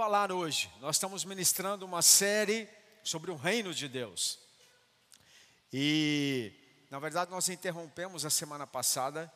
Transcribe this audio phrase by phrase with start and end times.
[0.00, 0.70] falar hoje.
[0.80, 2.66] Nós estamos ministrando uma série
[3.04, 4.38] sobre o reino de Deus.
[5.70, 6.54] E,
[6.90, 9.30] na verdade, nós interrompemos a semana passada,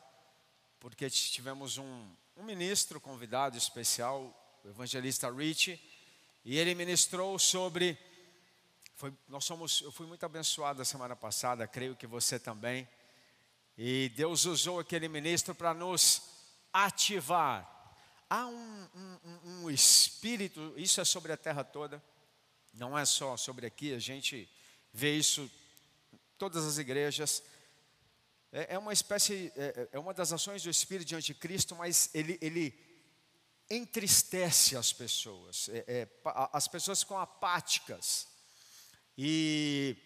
[0.81, 5.79] porque tivemos um, um ministro convidado especial, o evangelista Rich,
[6.47, 7.99] e ele ministrou sobre.
[8.97, 12.89] Foi, nós somos, eu fui muito abençoado a semana passada, creio que você também.
[13.77, 16.23] E Deus usou aquele ministro para nos
[16.73, 17.74] ativar.
[18.29, 22.03] Há um, um, um, espírito, isso é sobre a terra toda,
[22.73, 24.49] não é só sobre aqui, a gente
[24.93, 25.43] vê isso
[26.13, 27.43] em todas as igrejas.
[28.51, 32.39] É, é uma espécie, é, é, uma das ações do espírito de anticristo, mas ele,
[32.41, 32.75] ele
[33.69, 36.09] entristece as pessoas, é, é
[36.53, 38.27] as pessoas ficam apáticas.
[39.17, 39.97] E,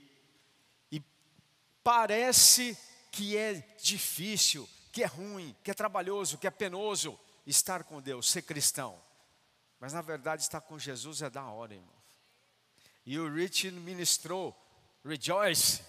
[0.90, 1.00] e
[1.84, 2.76] parece
[3.12, 7.18] que é difícil, que é ruim, que é trabalhoso, que é penoso
[7.50, 9.02] estar com Deus, ser cristão.
[9.80, 11.96] Mas na verdade estar com Jesus é da hora, irmão.
[13.06, 14.56] E o Rich ministrou,
[15.04, 15.82] rejoice,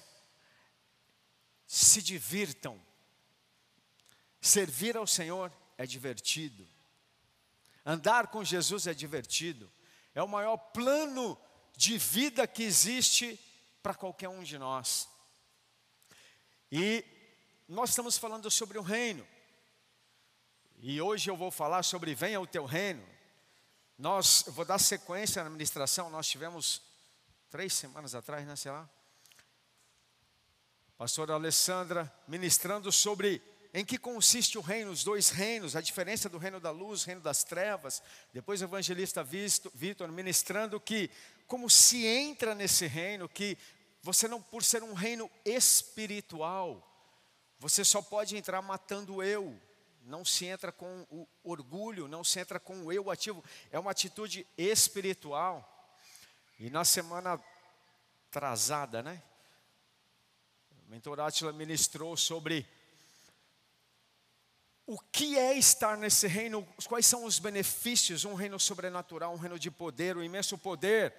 [1.68, 2.82] se divirtam.
[4.42, 6.68] Servir ao Senhor é divertido.
[7.86, 9.70] Andar com Jesus é divertido.
[10.16, 11.38] É o maior plano
[11.76, 13.40] de vida que existe
[13.82, 15.10] para qualquer um de nós.
[16.72, 17.04] E
[17.68, 19.28] nós estamos falando sobre o reino.
[20.82, 23.06] E hoje eu vou falar sobre venha o teu reino.
[23.98, 26.82] Nós, eu vou dar sequência na ministração, nós tivemos
[27.50, 28.90] três semanas atrás, né, sei lá.
[30.98, 33.42] Pastora Alessandra ministrando sobre
[33.74, 37.20] em que consiste o reino, os dois reinos, a diferença do reino da luz, reino
[37.20, 38.02] das trevas.
[38.32, 41.12] Depois o evangelista Vitor ministrando que
[41.46, 43.58] como se entra nesse reino, que
[44.02, 46.86] você não, por ser um reino espiritual,
[47.60, 49.60] você só pode entrar matando eu.
[50.04, 53.44] Não se entra com o orgulho, não se entra com o eu ativo.
[53.72, 55.98] É uma atitude espiritual.
[56.60, 57.40] E na semana
[58.30, 59.22] atrasada, né?
[60.88, 62.68] O mentor Atila ministrou sobre
[64.86, 69.60] o que é estar nesse reino, quais são os benefícios, um reino sobrenatural, um reino
[69.60, 71.14] de poder, o imenso poder,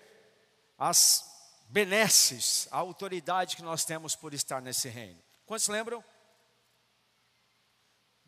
[0.76, 1.24] as
[1.68, 5.22] benesses, a autoridade que nós temos por estar nesse reino.
[5.46, 6.04] Quantos lembram?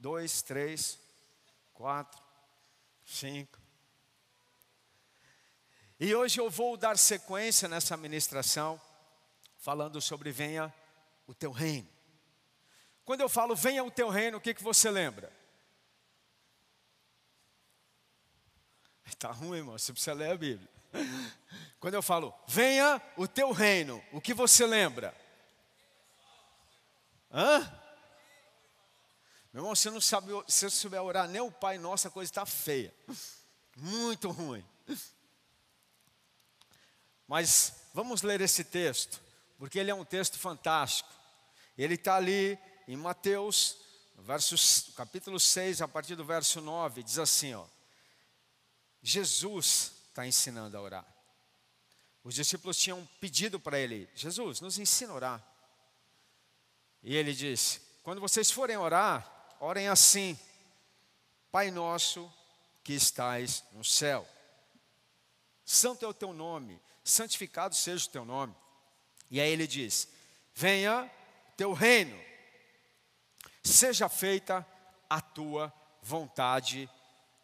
[0.02, 0.98] Dois, três,
[1.72, 2.20] quatro,
[3.06, 3.56] cinco.
[6.00, 8.80] E hoje eu vou dar sequência nessa ministração,
[9.58, 10.74] falando sobre venha
[11.24, 11.88] o teu reino.
[13.04, 15.32] Quando eu falo venha o teu reino, o que, que você lembra?
[19.06, 20.68] Está ruim, irmão, você precisa ler a Bíblia.
[21.78, 25.14] Quando eu falo venha o teu reino, o que você lembra?
[27.30, 27.81] Hã?
[29.52, 32.46] Meu irmão, você não sabe, se souber orar nem o Pai Nosso, a coisa está
[32.46, 32.94] feia.
[33.76, 34.64] Muito ruim.
[37.28, 39.20] Mas vamos ler esse texto,
[39.58, 41.10] porque ele é um texto fantástico.
[41.76, 42.58] Ele está ali
[42.88, 43.76] em Mateus,
[44.18, 47.66] versos, capítulo 6, a partir do verso 9, diz assim: ó,
[49.02, 51.06] Jesus está ensinando a orar.
[52.24, 55.48] Os discípulos tinham pedido para ele: Jesus, nos ensina a orar.
[57.02, 59.31] E ele disse: Quando vocês forem orar,
[59.64, 60.36] Orem assim:
[61.52, 62.28] Pai nosso
[62.82, 64.28] que estais no céu.
[65.64, 68.52] Santo é o teu nome, santificado seja o teu nome.
[69.30, 70.08] E aí ele diz:
[70.52, 71.08] Venha
[71.56, 72.18] teu reino,
[73.62, 74.66] seja feita
[75.08, 76.90] a tua vontade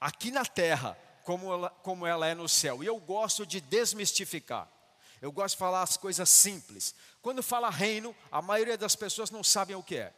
[0.00, 2.83] aqui na terra, como ela, como ela é no céu.
[2.83, 4.69] E eu gosto de desmistificar.
[5.23, 6.97] Eu gosto de falar as coisas simples.
[7.23, 10.12] Quando fala reino, a maioria das pessoas não sabem o que é.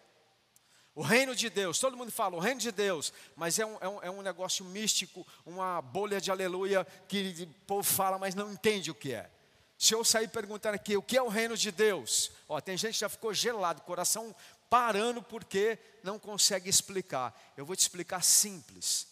[1.01, 3.89] O reino de Deus, todo mundo fala, o reino de Deus, mas é um, é
[3.89, 8.53] um, é um negócio místico, uma bolha de aleluia que o povo fala, mas não
[8.53, 9.31] entende o que é.
[9.79, 12.31] Se eu sair perguntando aqui, o que é o reino de Deus?
[12.47, 14.37] Ó, tem gente que já ficou gelado, coração
[14.69, 17.35] parando porque não consegue explicar.
[17.57, 19.09] Eu vou te explicar simples.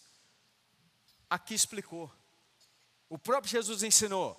[1.27, 2.13] Aqui explicou.
[3.09, 4.37] O próprio Jesus ensinou: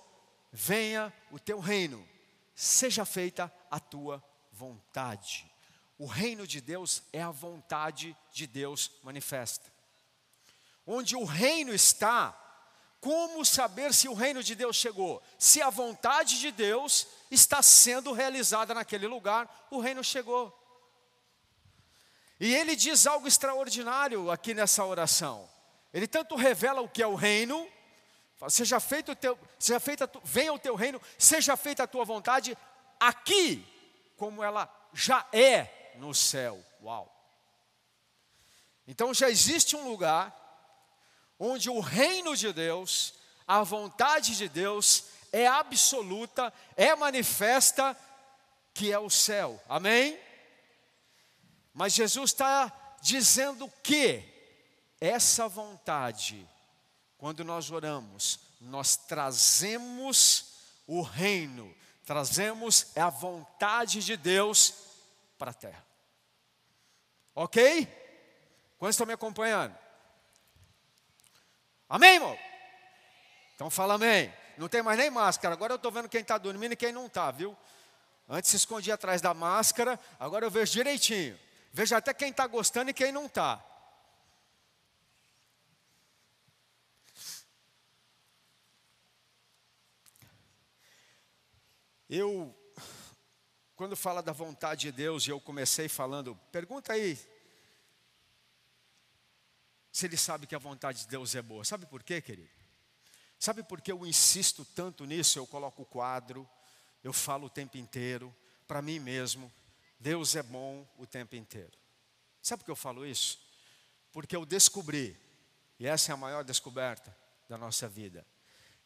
[0.53, 2.07] venha o teu reino,
[2.55, 4.23] seja feita a tua
[4.53, 5.50] vontade.
[6.01, 9.71] O reino de Deus é a vontade de Deus manifesta.
[10.83, 12.35] Onde o reino está,
[12.99, 15.21] como saber se o reino de Deus chegou?
[15.37, 20.51] Se a vontade de Deus está sendo realizada naquele lugar, o reino chegou.
[22.39, 25.47] E ele diz algo extraordinário aqui nessa oração.
[25.93, 27.69] Ele tanto revela o que é o reino,
[28.49, 32.57] seja feito o teu, seja feita, venha o teu reino, seja feita a tua vontade
[32.99, 33.63] aqui,
[34.17, 36.63] como ela já é no céu.
[36.81, 37.17] Uau!
[38.87, 40.37] Então já existe um lugar
[41.39, 43.13] onde o reino de Deus,
[43.47, 47.97] a vontade de Deus é absoluta, é manifesta,
[48.73, 49.61] que é o céu.
[49.67, 50.19] Amém?
[51.73, 52.71] Mas Jesus está
[53.01, 54.23] dizendo que
[54.99, 56.47] essa vontade,
[57.17, 60.45] quando nós oramos, nós trazemos
[60.85, 61.73] o reino,
[62.05, 64.90] trazemos a vontade de Deus
[65.41, 65.83] para a terra.
[67.33, 67.87] Ok?
[68.77, 69.75] Quantos estão me acompanhando?
[71.89, 72.37] Amém, irmão?
[73.55, 74.31] Então fala amém.
[74.55, 75.55] Não tem mais nem máscara.
[75.55, 77.57] Agora eu estou vendo quem está dormindo e quem não está, viu?
[78.29, 81.39] Antes se escondia atrás da máscara, agora eu vejo direitinho.
[81.73, 83.65] Vejo até quem está gostando e quem não está.
[92.07, 92.55] Eu,
[93.81, 97.17] quando fala da vontade de Deus, e eu comecei falando, pergunta aí
[99.91, 101.65] se ele sabe que a vontade de Deus é boa.
[101.65, 102.51] Sabe por quê, querido?
[103.39, 105.39] Sabe por que eu insisto tanto nisso?
[105.39, 106.47] Eu coloco o quadro,
[107.03, 108.31] eu falo o tempo inteiro,
[108.67, 109.51] para mim mesmo,
[109.99, 111.73] Deus é bom o tempo inteiro.
[112.39, 113.39] Sabe por que eu falo isso?
[114.11, 115.17] Porque eu descobri,
[115.79, 117.17] e essa é a maior descoberta
[117.49, 118.23] da nossa vida,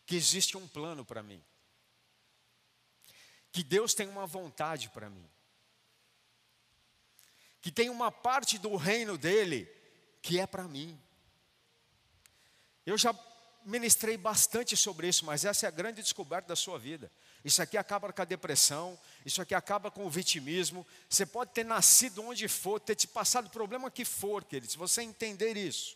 [0.06, 1.44] que existe um plano para mim.
[3.56, 5.26] Que Deus tem uma vontade para mim.
[7.62, 9.66] Que tem uma parte do reino dele
[10.22, 11.02] que é para mim.
[12.86, 13.18] Eu já
[13.64, 17.10] ministrei bastante sobre isso, mas essa é a grande descoberta da sua vida.
[17.46, 20.86] Isso aqui acaba com a depressão, isso aqui acaba com o vitimismo.
[21.10, 24.78] Você pode ter nascido onde for, ter te passado o problema que for, querido, se
[24.78, 25.96] você entender isso.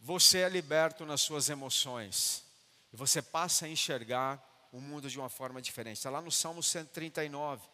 [0.00, 2.45] Você é liberto nas suas emoções.
[2.92, 5.96] E você passa a enxergar o mundo de uma forma diferente.
[5.96, 7.66] Está lá no Salmo 139.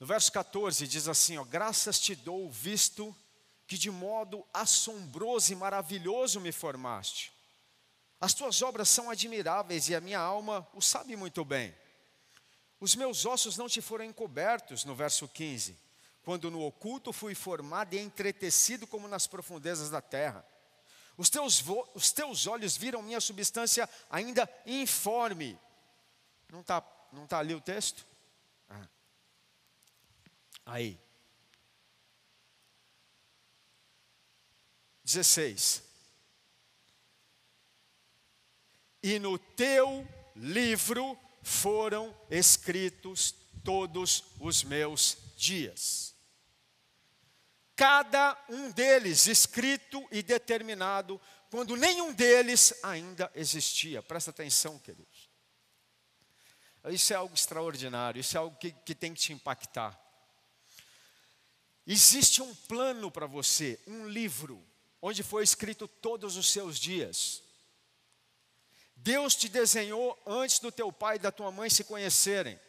[0.00, 3.16] No verso 14 diz assim: ó, Graças te dou, visto
[3.66, 7.32] que de modo assombroso e maravilhoso me formaste.
[8.20, 11.74] As tuas obras são admiráveis e a minha alma o sabe muito bem.
[12.78, 15.78] Os meus ossos não te foram encobertos, no verso 15,
[16.24, 20.44] quando no oculto fui formado e entretecido como nas profundezas da terra.
[21.16, 21.62] Os teus,
[21.94, 25.58] os teus olhos viram minha substância ainda informe.
[26.50, 26.80] Não está
[27.12, 28.06] não tá ali o texto?
[28.68, 28.88] Ah.
[30.64, 30.98] Aí.
[35.04, 35.82] 16.
[39.02, 46.11] E no teu livro foram escritos todos os meus dias.
[47.82, 51.20] Cada um deles escrito e determinado,
[51.50, 54.00] quando nenhum deles ainda existia.
[54.00, 55.28] Presta atenção, queridos.
[56.90, 60.00] Isso é algo extraordinário, isso é algo que, que tem que te impactar.
[61.84, 64.64] Existe um plano para você, um livro,
[65.00, 67.42] onde foi escrito todos os seus dias.
[68.94, 72.60] Deus te desenhou antes do teu pai e da tua mãe se conhecerem.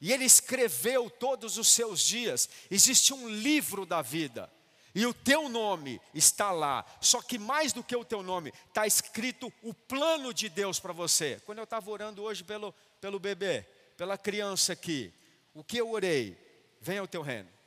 [0.00, 2.48] E Ele escreveu todos os seus dias.
[2.70, 4.50] Existe um livro da vida.
[4.94, 6.84] E o teu nome está lá.
[7.00, 10.92] Só que mais do que o teu nome, está escrito o plano de Deus para
[10.92, 11.40] você.
[11.44, 13.66] Quando eu estava orando hoje pelo, pelo bebê,
[13.96, 15.12] pela criança aqui,
[15.54, 16.36] o que eu orei?
[16.80, 17.58] Venha ao teu reino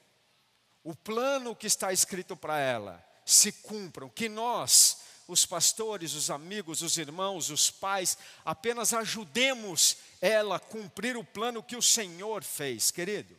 [0.84, 4.98] o plano que está escrito para ela se cumpram, que nós,
[5.28, 11.76] os pastores, os amigos, os irmãos, os pais, apenas ajudemos ela cumprir o plano que
[11.76, 13.36] o Senhor fez, querido.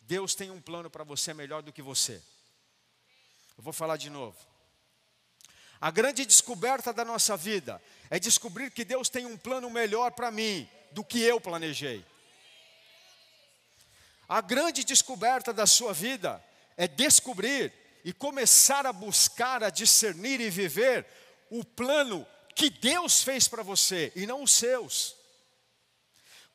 [0.00, 2.22] Deus tem um plano para você melhor do que você.
[3.58, 4.38] Eu vou falar de novo.
[5.78, 10.30] A grande descoberta da nossa vida é descobrir que Deus tem um plano melhor para
[10.30, 12.04] mim do que eu planejei.
[14.26, 16.42] A grande descoberta da sua vida
[16.76, 17.72] é descobrir
[18.02, 21.06] e começar a buscar, a discernir e viver
[21.50, 25.17] o plano que Deus fez para você e não os seus.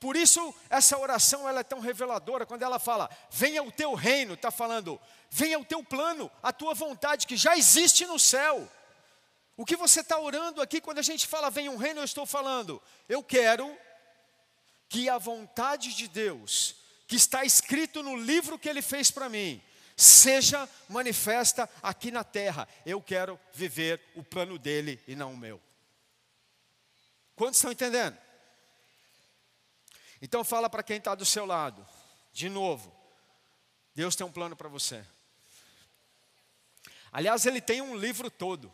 [0.04, 4.34] Por isso, essa oração ela é tão reveladora, quando ela fala, venha o teu reino,
[4.34, 8.70] está falando, venha o teu plano, a tua vontade que já existe no céu.
[9.56, 12.26] O que você está orando aqui, quando a gente fala venha um reino, eu estou
[12.26, 13.74] falando, eu quero
[14.90, 16.76] que a vontade de Deus,
[17.08, 19.64] que está escrito no livro que Ele fez para mim,
[19.96, 22.68] seja manifesta aqui na terra.
[22.86, 25.62] Eu quero viver o plano dele e não o meu.
[27.38, 28.18] Quantos estão entendendo?
[30.24, 31.86] Então fala para quem está do seu lado,
[32.32, 32.96] de novo,
[33.94, 35.06] Deus tem um plano para você.
[37.12, 38.74] Aliás, ele tem um livro todo.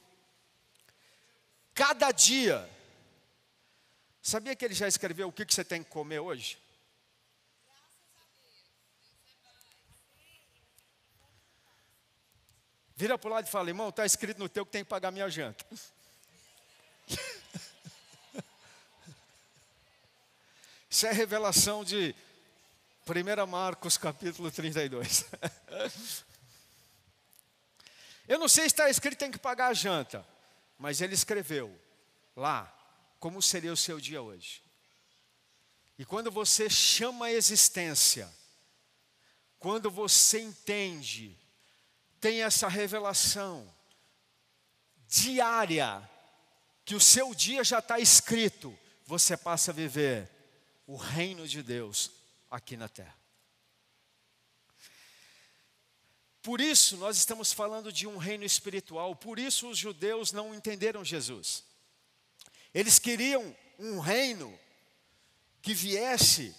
[1.74, 2.70] Cada dia.
[4.22, 6.60] Sabia que ele já escreveu o que, que você tem que comer hoje?
[12.96, 15.10] Vira para o lado e fala, irmão, está escrito no teu que tem que pagar
[15.10, 15.66] minha janta.
[20.90, 22.16] Isso é revelação de
[23.06, 25.26] 1 Marcos capítulo 32.
[28.28, 30.28] Eu não sei se está escrito tem que pagar a janta,
[30.80, 31.80] mas ele escreveu
[32.36, 32.76] lá
[33.20, 34.64] como seria o seu dia hoje.
[35.98, 38.28] E quando você chama a existência,
[39.60, 41.38] quando você entende,
[42.20, 43.72] tem essa revelação
[45.08, 46.10] diária,
[46.84, 50.39] que o seu dia já está escrito, você passa a viver
[50.90, 52.10] o reino de Deus
[52.50, 53.16] aqui na terra.
[56.42, 61.06] Por isso, nós estamos falando de um reino espiritual, por isso os judeus não entenderam
[61.06, 61.64] Jesus.
[62.74, 64.60] Eles queriam um reino
[65.62, 66.56] que viesse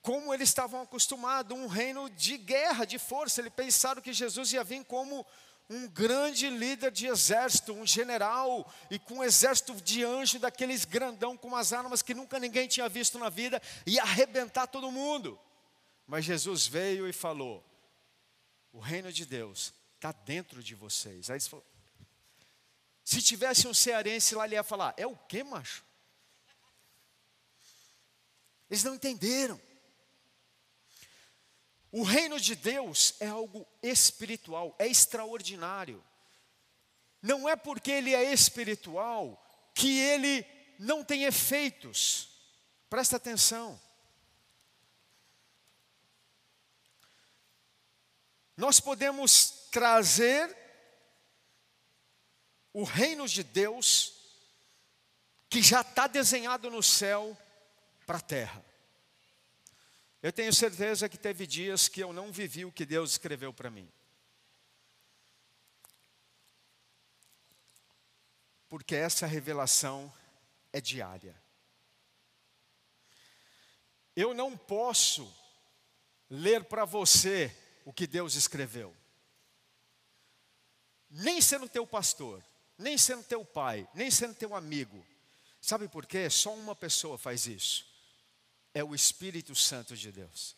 [0.00, 3.40] como eles estavam acostumados, um reino de guerra, de força.
[3.40, 5.26] Eles pensaram que Jesus ia vir como
[5.68, 11.36] um grande líder de exército, um general, e com um exército de anjo, daqueles grandão
[11.36, 15.38] com as armas que nunca ninguém tinha visto na vida, e arrebentar todo mundo.
[16.06, 17.64] Mas Jesus veio e falou:
[18.72, 21.30] o reino de Deus está dentro de vocês.
[21.30, 21.68] Aí eles falaram,
[23.04, 25.84] se tivesse um cearense lá, ele ia falar: é o que, macho?
[28.70, 29.60] Eles não entenderam.
[31.92, 36.02] O reino de Deus é algo espiritual, é extraordinário.
[37.20, 39.38] Não é porque ele é espiritual
[39.74, 40.44] que ele
[40.78, 42.30] não tem efeitos.
[42.88, 43.78] Presta atenção.
[48.56, 50.56] Nós podemos trazer
[52.72, 54.14] o reino de Deus,
[55.50, 57.36] que já está desenhado no céu,
[58.06, 58.71] para a terra.
[60.22, 63.68] Eu tenho certeza que teve dias que eu não vivi o que Deus escreveu para
[63.68, 63.90] mim.
[68.68, 70.12] Porque essa revelação
[70.72, 71.34] é diária.
[74.14, 75.28] Eu não posso
[76.30, 78.96] ler para você o que Deus escreveu.
[81.10, 82.42] Nem sendo teu pastor,
[82.78, 85.04] nem sendo teu pai, nem sendo teu amigo.
[85.60, 86.30] Sabe por quê?
[86.30, 87.91] Só uma pessoa faz isso
[88.74, 90.56] é o Espírito Santo de Deus.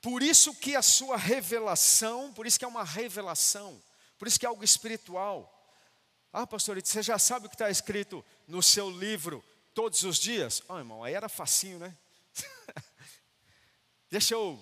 [0.00, 3.80] Por isso que a sua revelação, por isso que é uma revelação,
[4.18, 5.48] por isso que é algo espiritual.
[6.32, 10.62] Ah, pastorito, você já sabe o que está escrito no seu livro todos os dias?
[10.68, 11.96] Oh, irmão, aí era facinho, né?
[14.10, 14.60] Deixa eu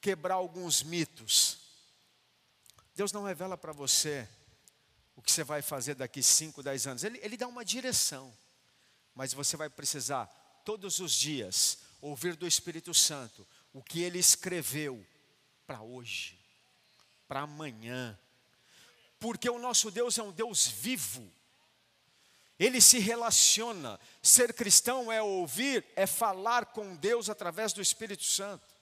[0.00, 1.58] quebrar alguns mitos.
[2.94, 4.28] Deus não revela para você
[5.14, 7.04] o que você vai fazer daqui 5, 10 anos.
[7.04, 8.34] Ele, ele dá uma direção
[9.14, 10.26] mas você vai precisar
[10.64, 15.04] todos os dias ouvir do Espírito Santo o que ele escreveu
[15.66, 16.38] para hoje,
[17.28, 18.18] para amanhã.
[19.18, 21.30] Porque o nosso Deus é um Deus vivo.
[22.58, 24.00] Ele se relaciona.
[24.22, 28.74] Ser cristão é ouvir, é falar com Deus através do Espírito Santo.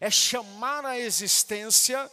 [0.00, 2.10] É chamar a existência,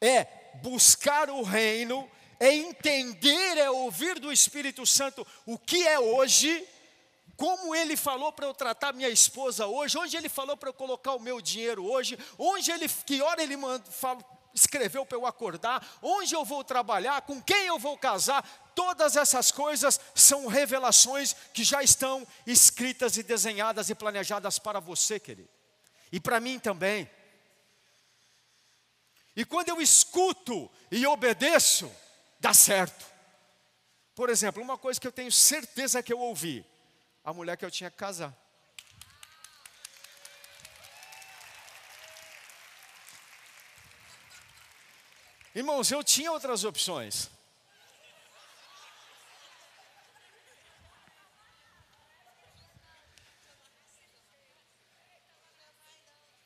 [0.00, 0.24] é
[0.62, 6.66] buscar o reino é entender, é ouvir do Espírito Santo o que é hoje,
[7.36, 11.14] como ele falou para eu tratar minha esposa hoje, onde ele falou para eu colocar
[11.14, 14.24] o meu dinheiro hoje, onde ele, que hora ele manda, fala,
[14.54, 18.42] escreveu para eu acordar, onde eu vou trabalhar, com quem eu vou casar,
[18.74, 25.18] todas essas coisas são revelações que já estão escritas e desenhadas e planejadas para você,
[25.18, 25.48] querido,
[26.12, 27.10] e para mim também.
[29.36, 31.90] E quando eu escuto e obedeço,
[32.44, 33.06] dá certo.
[34.14, 36.62] Por exemplo, uma coisa que eu tenho certeza que eu ouvi:
[37.24, 38.34] a mulher que eu tinha que casar.
[45.54, 47.30] Irmãos, eu tinha outras opções.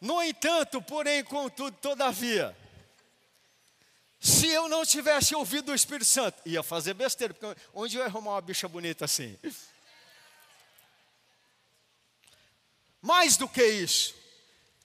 [0.00, 2.56] No entanto, porém, contudo, todavia,
[4.20, 8.06] se eu não tivesse ouvido o Espírito Santo, ia fazer besteira, porque onde eu ia
[8.06, 9.38] arrumar uma bicha bonita assim?
[13.00, 14.14] Mais do que isso,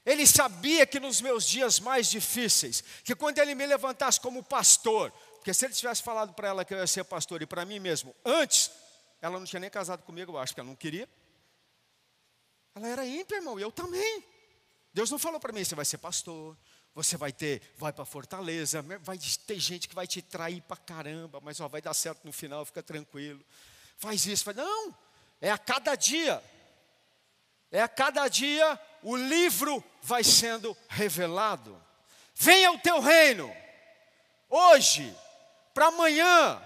[0.05, 5.11] ele sabia que nos meus dias mais difíceis, que quando ele me levantasse como pastor,
[5.35, 7.79] porque se ele tivesse falado para ela que eu ia ser pastor e para mim
[7.79, 8.71] mesmo, antes,
[9.21, 11.09] ela não tinha nem casado comigo, eu acho que ela não queria.
[12.75, 14.23] Ela era ímpia, irmão, e eu também.
[14.93, 16.57] Deus não falou para mim, você vai ser pastor,
[16.93, 21.39] você vai ter, vai para Fortaleza, vai ter gente que vai te trair para caramba,
[21.41, 23.43] mas ó, vai dar certo no final, fica tranquilo.
[23.97, 24.95] Faz isso, faz, não,
[25.41, 26.43] é a cada dia.
[27.71, 31.81] É a cada dia o livro vai sendo revelado.
[32.35, 33.51] Venha o teu reino,
[34.49, 35.15] hoje,
[35.73, 36.61] para amanhã,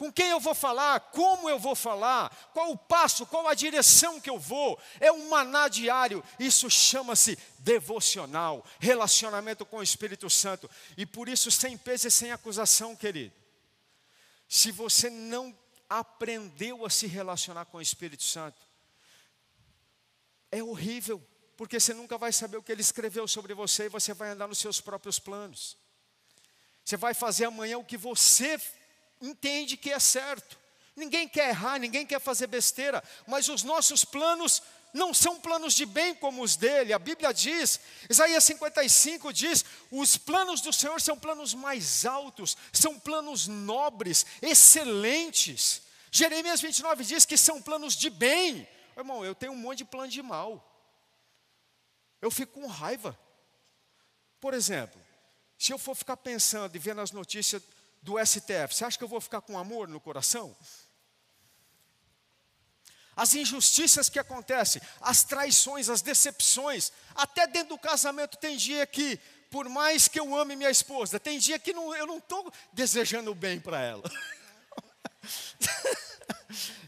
[0.00, 4.18] com quem eu vou falar, como eu vou falar, qual o passo, qual a direção
[4.18, 4.80] que eu vou.
[4.98, 10.70] É um maná diário, isso chama-se devocional, relacionamento com o Espírito Santo.
[10.96, 13.34] E por isso, sem peso e sem acusação, querido.
[14.48, 15.54] Se você não
[15.86, 18.56] aprendeu a se relacionar com o Espírito Santo,
[20.50, 21.22] é horrível,
[21.58, 24.48] porque você nunca vai saber o que ele escreveu sobre você e você vai andar
[24.48, 25.76] nos seus próprios planos.
[26.86, 28.58] Você vai fazer amanhã o que você
[29.20, 30.58] entende que é certo.
[30.96, 34.62] Ninguém quer errar, ninguém quer fazer besteira, mas os nossos planos
[34.92, 36.92] não são planos de bem como os dele.
[36.92, 42.98] A Bíblia diz, Isaías 55 diz: os planos do Senhor são planos mais altos, são
[42.98, 45.82] planos nobres, excelentes.
[46.10, 48.68] Jeremias 29 diz que são planos de bem.
[48.96, 50.66] Irmão, eu tenho um monte de plano de mal.
[52.20, 53.18] Eu fico com raiva.
[54.40, 55.00] Por exemplo,
[55.56, 57.62] se eu for ficar pensando e vendo as notícias
[58.02, 60.56] do STF, você acha que eu vou ficar com amor no coração?
[63.14, 69.18] As injustiças que acontecem, as traições, as decepções, até dentro do casamento tem dia que,
[69.50, 73.30] por mais que eu ame minha esposa, tem dia que não, eu não estou desejando
[73.30, 74.04] o bem para ela.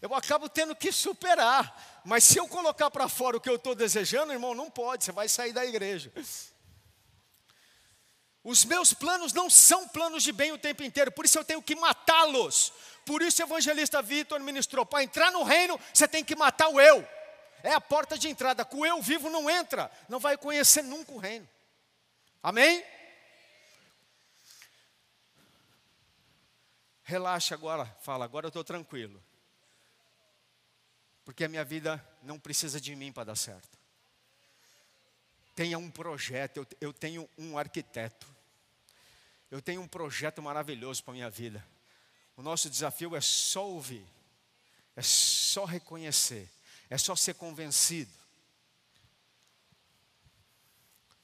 [0.01, 2.01] eu acabo tendo que superar.
[2.05, 5.13] Mas se eu colocar para fora o que eu estou desejando, irmão, não pode, você
[5.13, 6.13] vai sair da igreja.
[8.45, 11.63] Os meus planos não são planos de bem o tempo inteiro, por isso eu tenho
[11.63, 12.73] que matá-los.
[13.05, 16.81] Por isso o evangelista Vitor ministrou: para entrar no reino, você tem que matar o
[16.81, 17.07] eu.
[17.63, 18.65] É a porta de entrada.
[18.65, 21.49] Com o eu vivo não entra, não vai conhecer nunca o reino.
[22.43, 22.85] Amém?
[27.05, 29.23] Relaxa agora, fala, agora eu estou tranquilo.
[31.25, 33.82] Porque a minha vida não precisa de mim para dar certo.
[35.55, 38.27] Tenha um projeto, eu, eu tenho um arquiteto.
[39.51, 41.67] Eu tenho um projeto maravilhoso para a minha vida.
[42.37, 44.07] O nosso desafio é só ouvir,
[44.97, 46.51] é só reconhecer,
[46.89, 48.11] é só ser convencido.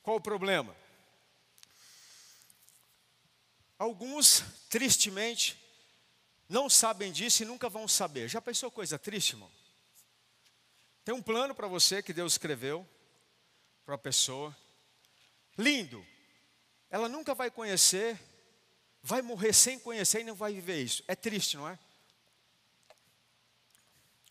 [0.03, 0.77] Qual o problema?
[3.79, 5.57] Alguns, tristemente,
[6.49, 8.29] não sabem disso e nunca vão saber.
[8.29, 9.51] Já pensou coisa triste, irmão?
[11.05, 12.87] Tem um plano para você que Deus escreveu
[13.89, 14.55] para a pessoa.
[15.57, 16.07] Lindo,
[16.91, 18.21] ela nunca vai conhecer,
[19.03, 21.03] vai morrer sem conhecer e não vai viver isso.
[21.09, 21.79] É triste, não é?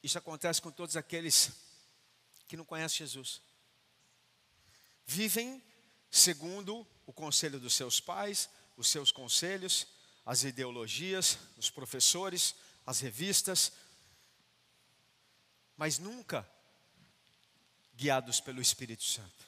[0.03, 1.49] Isso acontece com todos aqueles
[2.47, 3.41] que não conhecem Jesus.
[5.07, 5.59] Vivem
[6.11, 9.87] segundo o conselho dos seus pais, os seus conselhos,
[10.23, 12.53] as ideologias, os professores,
[12.85, 13.71] as revistas,
[15.75, 16.47] mas nunca
[17.95, 19.46] guiados pelo Espírito Santo.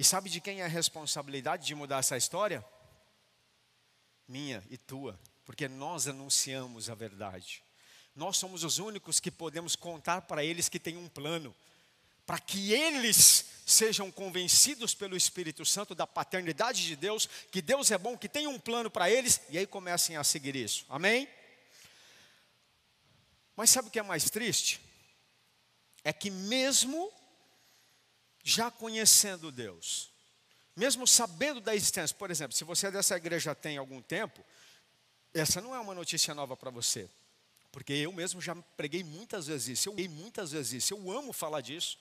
[0.00, 2.64] E sabe de quem é a responsabilidade de mudar essa história?
[4.26, 7.62] Minha e tua, porque nós anunciamos a verdade.
[8.16, 11.54] Nós somos os únicos que podemos contar para eles que tem um plano,
[12.24, 17.98] para que eles sejam convencidos pelo Espírito Santo da paternidade de Deus, que Deus é
[17.98, 20.86] bom, que tem um plano para eles, e aí comecem a seguir isso.
[20.88, 21.28] Amém?
[23.54, 24.80] Mas sabe o que é mais triste?
[26.02, 27.12] É que mesmo
[28.42, 30.10] já conhecendo Deus,
[30.76, 34.44] mesmo sabendo da existência, por exemplo, se você é dessa igreja tem algum tempo,
[35.34, 37.08] essa não é uma notícia nova para você,
[37.70, 41.32] porque eu mesmo já preguei muitas vezes isso, eu preguei muitas vezes isso, eu amo
[41.32, 41.98] falar disso,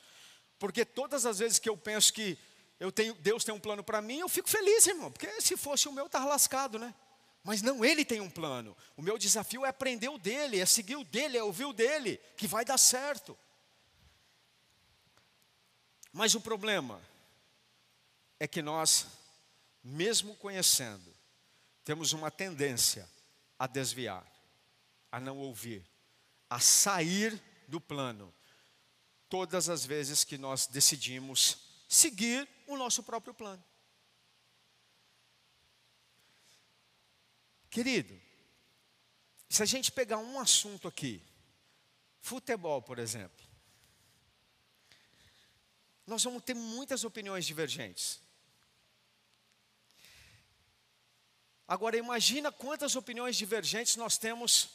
[0.58, 2.38] porque todas as vezes que eu penso que
[2.80, 5.88] eu tenho, Deus tem um plano para mim, eu fico feliz, irmão, porque se fosse
[5.88, 6.94] o meu, estava lascado, né?
[7.44, 8.76] Mas não, ele tem um plano.
[8.98, 12.20] O meu desafio é aprender o dele, é seguir o dele, é ouvir o dele,
[12.36, 13.38] que vai dar certo.
[16.12, 17.02] Mas o problema
[18.40, 19.08] é que nós,
[19.84, 21.14] mesmo conhecendo,
[21.84, 23.08] temos uma tendência
[23.58, 24.26] a desviar,
[25.12, 25.86] a não ouvir,
[26.50, 28.34] a sair do plano,
[29.28, 33.64] todas as vezes que nós decidimos seguir o nosso próprio plano.
[37.70, 38.20] Querido,
[39.48, 41.22] se a gente pegar um assunto aqui,
[42.20, 43.49] futebol, por exemplo,
[46.10, 48.20] nós vamos ter muitas opiniões divergentes.
[51.68, 54.72] Agora imagina quantas opiniões divergentes nós temos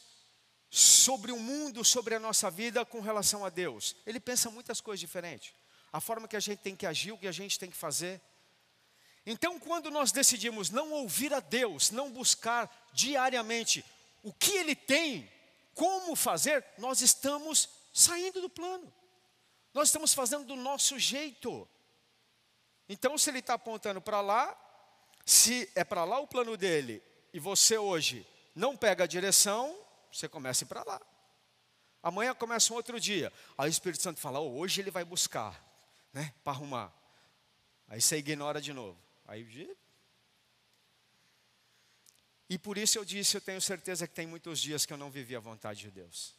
[0.71, 3.97] sobre o mundo, sobre a nossa vida com relação a Deus.
[4.07, 5.53] Ele pensa muitas coisas diferentes.
[5.93, 8.21] A forma que a gente tem que agir, o que a gente tem que fazer.
[9.27, 13.85] Então, quando nós decidimos não ouvir a Deus, não buscar diariamente
[14.23, 15.31] o que Ele tem,
[15.75, 18.93] como fazer, nós estamos saindo do plano.
[19.75, 21.69] Nós estamos fazendo do nosso jeito.
[22.89, 24.57] Então, se ele está apontando para lá,
[25.27, 29.77] se é para lá o plano dele, e você hoje não pega a direção,
[30.11, 31.01] você começa para lá.
[32.03, 33.33] Amanhã começa um outro dia.
[33.59, 35.61] Aí o Espírito Santo fala: oh, hoje ele vai buscar,
[36.13, 36.93] né, para arrumar.
[37.89, 38.99] Aí você ignora de novo.
[39.27, 39.43] Aí
[42.49, 45.11] e por isso eu disse, eu tenho certeza que tem muitos dias que eu não
[45.11, 46.35] vivi a vontade de Deus.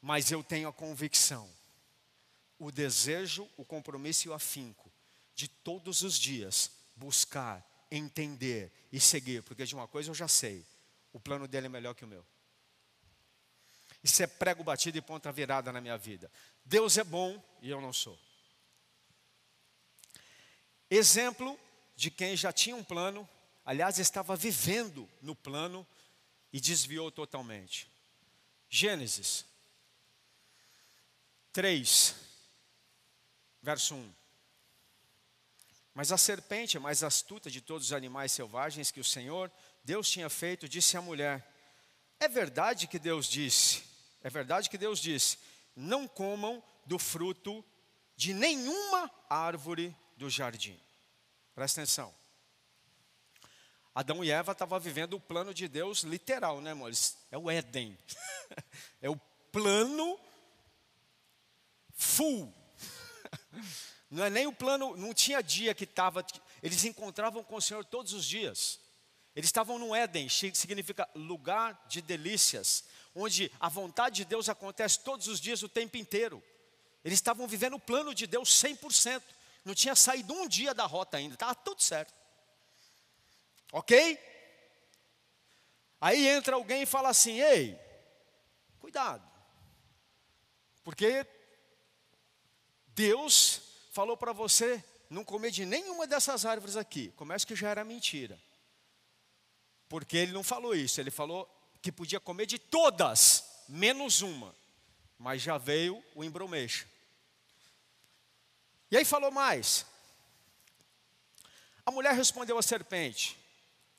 [0.00, 1.50] Mas eu tenho a convicção,
[2.58, 4.92] o desejo, o compromisso e o afinco
[5.34, 10.64] de todos os dias buscar, entender e seguir, porque de uma coisa eu já sei,
[11.12, 12.24] o plano dele é melhor que o meu.
[14.02, 16.30] Isso é prego batido e ponta virada na minha vida.
[16.64, 18.18] Deus é bom e eu não sou.
[20.88, 21.58] Exemplo
[21.96, 23.28] de quem já tinha um plano,
[23.64, 25.86] aliás, estava vivendo no plano
[26.52, 27.90] e desviou totalmente.
[28.68, 29.44] Gênesis
[31.56, 32.14] 3,
[33.62, 34.14] verso 1.
[35.94, 39.50] Mas a serpente, mais astuta de todos os animais selvagens que o Senhor,
[39.82, 41.50] Deus tinha feito, disse à mulher:
[42.20, 43.82] É verdade que Deus disse,
[44.22, 45.38] é verdade que Deus disse:
[45.74, 47.64] Não comam do fruto
[48.14, 50.78] de nenhuma árvore do jardim.
[51.54, 52.14] Presta atenção.
[53.94, 57.16] Adão e Eva estavam vivendo o plano de Deus literal, né, amores?
[57.30, 57.96] É o Éden.
[59.00, 59.16] é o
[59.50, 60.20] plano
[61.96, 62.54] full.
[64.08, 66.24] Não é nem o plano, não tinha dia que estava.
[66.62, 68.78] Eles encontravam com o Senhor todos os dias.
[69.34, 75.26] Eles estavam no Éden, significa lugar de delícias, onde a vontade de Deus acontece todos
[75.26, 76.42] os dias, o tempo inteiro.
[77.04, 79.22] Eles estavam vivendo o plano de Deus 100%.
[79.64, 82.14] Não tinha saído um dia da rota ainda, estava tudo certo.
[83.72, 84.18] Ok?
[86.00, 87.78] Aí entra alguém e fala assim: ei,
[88.78, 89.28] cuidado,
[90.84, 91.26] porque
[92.96, 93.60] Deus
[93.92, 97.12] falou para você não comer de nenhuma dessas árvores aqui.
[97.14, 98.40] Começa que já era mentira.
[99.86, 101.46] Porque ele não falou isso, ele falou
[101.82, 104.56] que podia comer de todas, menos uma.
[105.18, 106.88] Mas já veio o embromeixo.
[108.90, 109.84] E aí falou mais.
[111.84, 113.38] A mulher respondeu à serpente.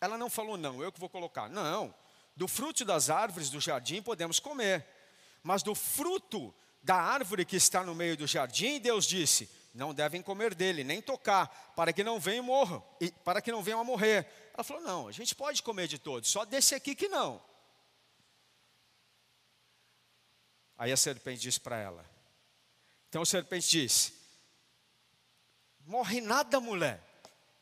[0.01, 1.47] Ela não falou, não, eu que vou colocar.
[1.47, 1.93] Não,
[2.35, 4.85] do fruto das árvores do jardim podemos comer,
[5.43, 6.53] mas do fruto
[6.87, 11.01] da árvore que está no meio do jardim, Deus disse: não devem comer dele, nem
[11.01, 12.47] tocar, para que não venham
[13.01, 14.25] e para que não venham a morrer.
[14.53, 17.43] Ela falou: não, a gente pode comer de todos, só desse aqui que não.
[20.77, 22.09] Aí a serpente disse para ela.
[23.09, 24.13] Então a serpente disse:
[25.85, 27.03] morre nada, mulher.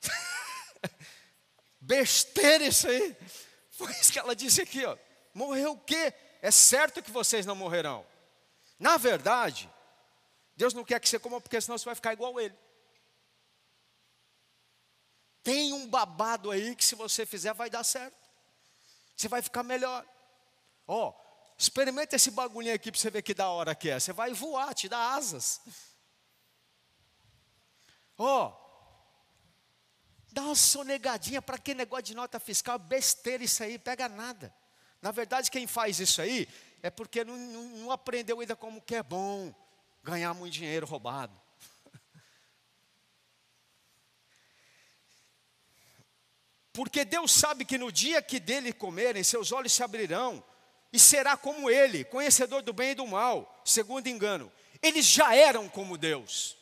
[1.82, 3.18] Besteira isso aí.
[3.72, 4.96] Foi isso que ela disse aqui, ó.
[5.34, 6.14] Morreu o quê?
[6.44, 8.06] É certo que vocês não morrerão.
[8.80, 9.70] Na verdade,
[10.56, 12.56] Deus não quer que você coma, porque senão você vai ficar igual ele.
[15.44, 18.18] Tem um babado aí que se você fizer vai dar certo.
[19.16, 20.06] Você vai ficar melhor.
[20.88, 24.00] Ó, oh, experimenta esse bagulhinho aqui para você ver que da hora que é.
[24.00, 25.62] Você vai voar, te dá asas.
[28.18, 28.66] Ó, oh,
[30.32, 34.54] dá uma sonegadinha para que negócio de nota fiscal, besteira isso aí, pega nada.
[35.02, 36.48] Na verdade, quem faz isso aí
[36.82, 39.54] é porque não, não, não aprendeu ainda como que é bom
[40.04, 41.34] ganhar muito dinheiro roubado.
[46.72, 50.44] Porque Deus sabe que no dia que dele comerem, seus olhos se abrirão,
[50.94, 54.52] e será como ele, conhecedor do bem e do mal, segundo engano.
[54.82, 56.56] Eles já eram como Deus.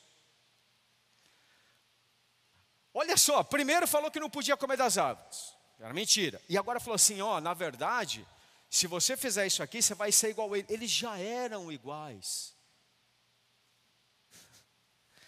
[2.93, 6.41] Olha só, primeiro falou que não podia comer das árvores, era mentira.
[6.47, 8.25] E agora falou assim: ó, na verdade,
[8.73, 10.65] se você fizer isso aqui, você vai ser igual a ele.
[10.67, 12.55] Eles já eram iguais.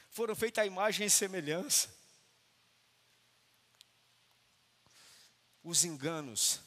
[0.10, 1.94] Foram feitas a imagem e semelhança.
[5.64, 6.60] Os enganos,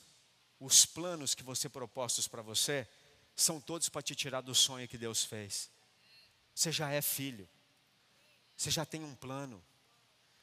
[0.61, 2.87] os planos que você propostos para você,
[3.35, 5.69] são todos para te tirar do sonho que Deus fez.
[6.55, 7.49] Você já é filho.
[8.57, 9.61] Você já tem um plano.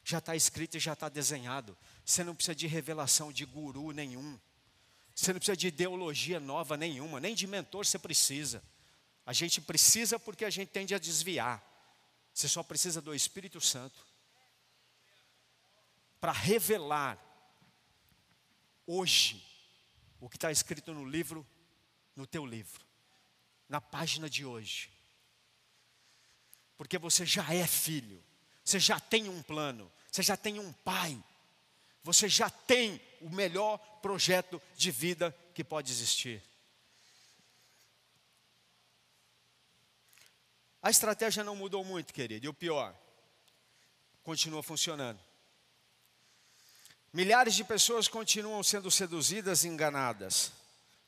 [0.04, 1.74] Já está escrito e já está desenhado.
[2.04, 4.38] Você não precisa de revelação de guru nenhum.
[5.16, 8.62] Você não precisa de ideologia nova nenhuma, nem de mentor você precisa.
[9.24, 11.64] A gente precisa porque a gente tende a desviar.
[12.34, 14.06] Você só precisa do Espírito Santo
[16.20, 17.18] para revelar
[18.86, 19.42] hoje
[20.20, 21.46] o que está escrito no livro,
[22.14, 22.84] no teu livro,
[23.70, 24.92] na página de hoje.
[26.76, 28.22] Porque você já é filho,
[28.62, 31.18] você já tem um plano, você já tem um pai
[32.06, 36.40] você já tem o melhor projeto de vida que pode existir.
[40.80, 42.96] A estratégia não mudou muito, querido, e o pior,
[44.22, 45.18] continua funcionando.
[47.12, 50.52] Milhares de pessoas continuam sendo seduzidas e enganadas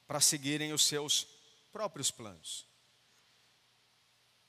[0.04, 1.28] para seguirem os seus
[1.70, 2.66] próprios planos.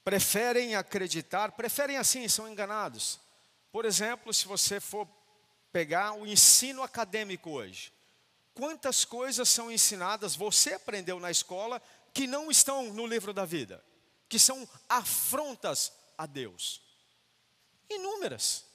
[0.03, 3.19] Preferem acreditar, preferem assim, são enganados.
[3.71, 5.07] Por exemplo, se você for
[5.71, 7.93] pegar o ensino acadêmico hoje,
[8.53, 11.81] quantas coisas são ensinadas, você aprendeu na escola,
[12.13, 13.83] que não estão no livro da vida,
[14.27, 16.81] que são afrontas a Deus.
[17.89, 18.65] Inúmeras.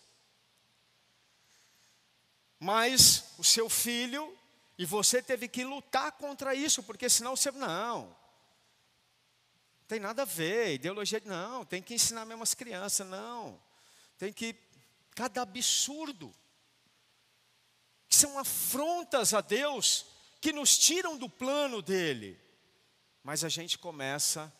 [2.59, 4.35] Mas o seu filho
[4.76, 7.50] e você teve que lutar contra isso, porque senão você.
[7.52, 8.14] Não.
[9.87, 11.22] Tem nada a ver, ideologia.
[11.24, 13.07] Não, tem que ensinar mesmo as crianças.
[13.07, 13.61] Não.
[14.18, 14.57] Tem que.
[15.14, 16.35] Cada absurdo.
[18.14, 20.07] São afrontas a Deus,
[20.40, 22.40] que nos tiram do plano dele.
[23.24, 24.53] Mas a gente começa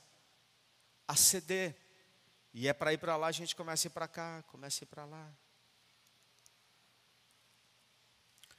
[1.07, 1.77] a ceder.
[2.53, 4.85] E é para ir para lá, a gente começa a ir para cá, começa a
[4.85, 5.33] ir para lá.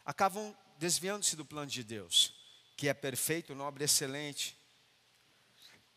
[0.05, 2.33] Acabam desviando-se do plano de Deus,
[2.77, 4.57] que é perfeito, nobre excelente.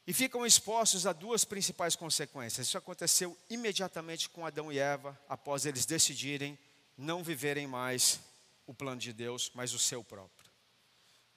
[0.07, 2.67] E ficam expostos a duas principais consequências.
[2.67, 6.59] Isso aconteceu imediatamente com Adão e Eva, após eles decidirem
[6.97, 8.19] não viverem mais
[8.68, 10.52] o plano de Deus, mas o seu próprio.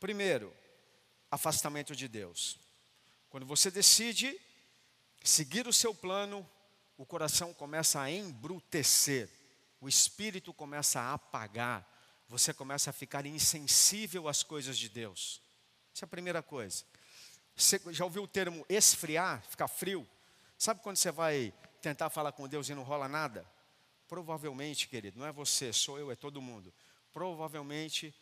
[0.01, 0.53] Primeiro,
[1.31, 2.59] afastamento de Deus.
[3.29, 4.37] Quando você decide
[5.23, 6.47] seguir o seu plano,
[6.97, 9.29] o coração começa a embrutecer,
[9.79, 11.87] o espírito começa a apagar,
[12.27, 15.41] você começa a ficar insensível às coisas de Deus.
[15.95, 16.83] Essa é a primeira coisa.
[17.55, 20.05] Você já ouviu o termo esfriar, ficar frio?
[20.57, 23.49] Sabe quando você vai tentar falar com Deus e não rola nada?
[24.09, 26.73] Provavelmente, querido, não é você, sou eu, é todo mundo.
[27.11, 28.13] Provavelmente,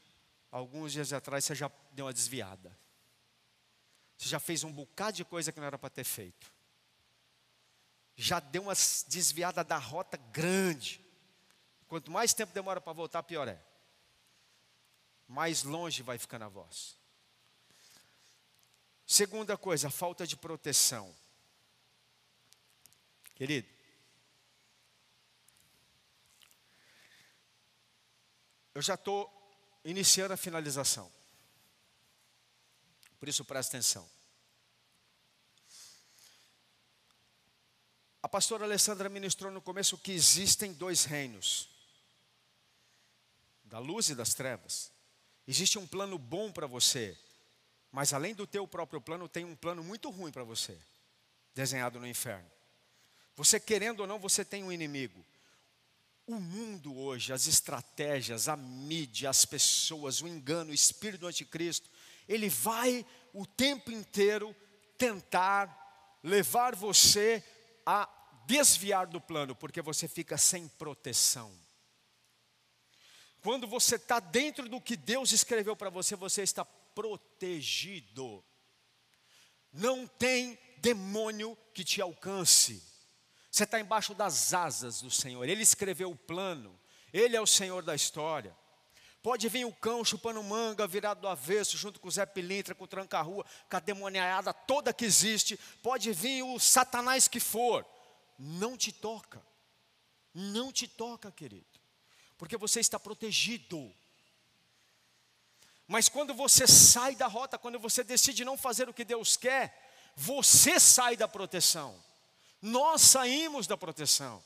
[0.51, 2.77] alguns dias atrás você já deu uma desviada.
[4.17, 6.51] Você já fez um bocado de coisa que não era para ter feito.
[8.15, 8.73] Já deu uma
[9.07, 10.99] desviada da rota grande.
[11.87, 13.69] Quanto mais tempo demora para voltar, pior é
[15.29, 16.97] mais longe vai ficando a voz.
[19.05, 21.15] Segunda coisa, falta de proteção.
[23.35, 23.67] Querido,
[28.79, 29.29] eu já estou
[29.83, 31.11] iniciando a finalização.
[33.19, 34.09] Por isso presta atenção.
[38.23, 41.67] A pastora Alessandra ministrou no começo que existem dois reinos:
[43.65, 44.93] da luz e das trevas.
[45.45, 47.17] Existe um plano bom para você,
[47.91, 50.79] mas além do teu próprio plano, tem um plano muito ruim para você,
[51.53, 52.49] desenhado no inferno.
[53.35, 55.25] Você querendo ou não, você tem um inimigo.
[56.29, 61.89] O mundo hoje, as estratégias, a mídia, as pessoas, o engano, o espírito do anticristo,
[62.27, 64.55] ele vai o tempo inteiro
[64.95, 67.43] tentar levar você
[67.83, 68.07] a
[68.45, 71.51] desviar do plano, porque você fica sem proteção.
[73.41, 78.45] Quando você está dentro do que Deus escreveu para você, você está protegido.
[79.73, 82.87] Não tem demônio que te alcance.
[83.49, 85.47] Você está embaixo das asas do Senhor.
[85.47, 86.79] Ele escreveu o plano.
[87.11, 88.55] Ele é o Senhor da história.
[89.21, 92.85] Pode vir o cão chupando manga, virado do avesso, junto com o Zé Pilintra, com
[92.85, 95.57] o tranca-rua, com a demoniada toda que existe.
[95.81, 97.85] Pode vir o satanás que for.
[98.37, 99.41] Não te toca.
[100.33, 101.79] Não te toca, querido
[102.39, 103.93] porque você está protegido.
[105.85, 110.13] Mas quando você sai da rota, quando você decide não fazer o que Deus quer,
[110.15, 112.01] você sai da proteção.
[112.61, 114.43] Nós saímos da proteção.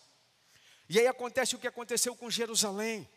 [0.88, 3.10] E aí acontece o que aconteceu com Jerusalém.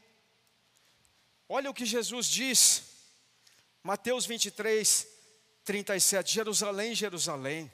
[1.49, 2.83] Olha o que Jesus diz,
[3.83, 5.07] Mateus 23,
[5.65, 6.33] 37.
[6.33, 7.71] Jerusalém, Jerusalém,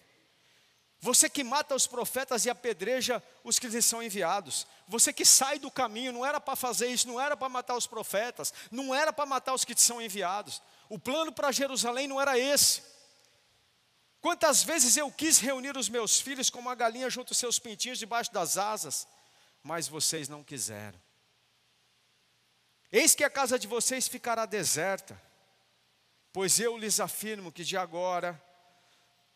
[1.01, 4.69] você que mata os profetas e apedreja os que lhes são enviados.
[4.87, 7.89] Você que sai do caminho, não era para fazer isso, não era para matar os
[7.89, 10.63] profetas, não era para matar os que te são enviados.
[10.89, 12.92] O plano para Jerusalém não era esse.
[14.23, 17.99] Quantas vezes eu quis reunir os meus filhos como uma galinha junto aos seus pintinhos
[17.99, 19.05] debaixo das asas,
[19.65, 20.99] mas vocês não quiseram.
[22.93, 25.21] Eis que a casa de vocês ficará deserta,
[26.33, 28.41] pois eu lhes afirmo que de agora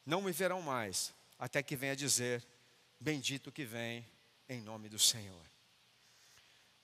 [0.07, 2.47] não me verão mais até que venha dizer:
[3.01, 4.09] Bendito que vem
[4.49, 5.45] em nome do Senhor.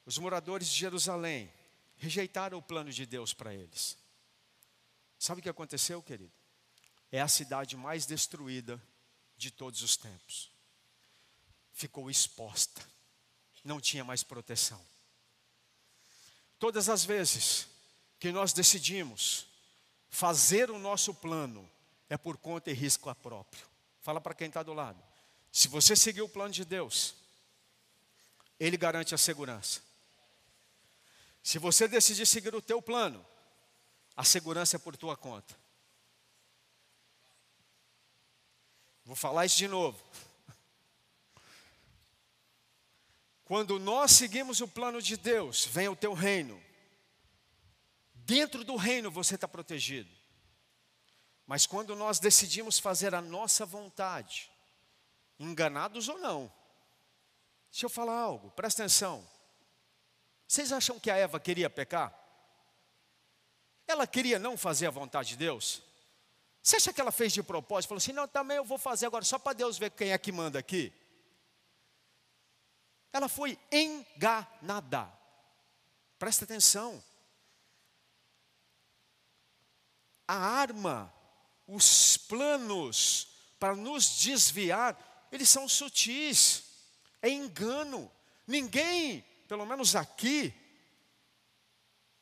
[0.05, 1.53] Os moradores de Jerusalém
[1.99, 3.97] rejeitaram o plano de Deus para eles.
[5.21, 6.42] Sabe o que aconteceu, querido?
[7.13, 8.83] É a cidade mais destruída
[9.37, 10.51] de todos os tempos.
[11.73, 12.83] Ficou exposta,
[13.63, 14.81] não tinha mais proteção.
[16.59, 17.69] Todas as vezes
[18.19, 19.47] que nós decidimos
[20.09, 21.69] fazer o nosso plano,
[22.09, 23.67] é por conta e risco próprio.
[24.03, 25.03] Fala para quem está do lado.
[25.51, 27.15] Se você seguir o plano de Deus,
[28.61, 29.81] Ele garante a segurança.
[31.43, 33.25] Se você decidir seguir o teu plano,
[34.15, 35.62] a segurança é por tua conta.
[39.05, 40.03] Vou falar isso de novo.
[43.45, 46.63] Quando nós seguimos o plano de Deus, vem o teu reino.
[48.15, 50.11] Dentro do reino você está protegido.
[51.47, 54.51] Mas quando nós decidimos fazer a nossa vontade,
[55.39, 56.51] enganados ou não,
[57.71, 59.27] deixa eu falar algo, presta atenção.
[60.47, 62.17] Vocês acham que a Eva queria pecar?
[63.87, 65.83] Ela queria não fazer a vontade de Deus?
[66.63, 67.89] Você acha que ela fez de propósito?
[67.89, 70.31] Falou assim: não, também eu vou fazer agora, só para Deus ver quem é que
[70.31, 70.93] manda aqui.
[73.13, 75.13] Ela foi enganada.
[76.19, 77.03] Presta atenção.
[80.27, 81.13] A arma,
[81.67, 86.65] os planos para nos desviar, eles são sutis.
[87.21, 88.11] É engano.
[88.47, 90.55] Ninguém, pelo menos aqui,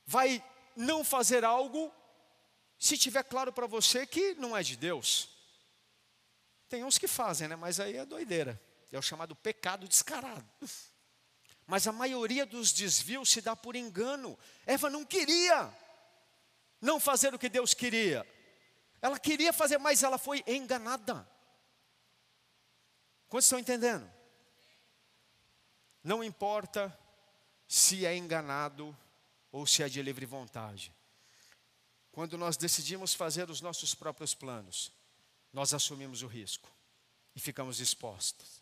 [0.07, 0.42] vai
[0.74, 1.92] não fazer algo
[2.80, 5.28] se tiver claro para você que não é de Deus.
[6.66, 7.54] Tem uns que fazem, né?
[7.54, 8.58] Mas aí é doideira.
[8.90, 10.48] É o chamado pecado descarado.
[11.66, 14.36] Mas a maioria dos desvios se dá por engano.
[14.64, 15.70] Eva não queria
[16.80, 18.26] não fazer o que Deus queria.
[19.02, 21.28] Ela queria fazer, mas ela foi enganada.
[23.28, 24.10] Quantos estão entendendo?
[26.02, 26.98] Não importa
[27.68, 28.96] se é enganado
[29.52, 30.94] ou se é de livre vontade.
[32.20, 34.92] Quando nós decidimos fazer os nossos próprios planos,
[35.54, 36.70] nós assumimos o risco
[37.35, 38.61] e ficamos expostos.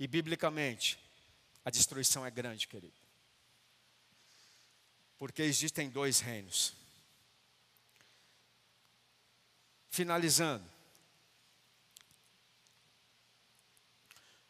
[0.00, 0.98] E biblicamente,
[1.64, 2.96] a destruição é grande, querido.
[5.16, 6.72] Porque existem dois reinos.
[9.88, 10.68] Finalizando.